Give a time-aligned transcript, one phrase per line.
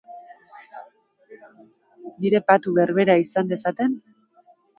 [2.25, 3.97] Nire patu berbera izan dezaten?